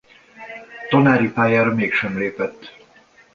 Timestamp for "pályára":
1.31-1.73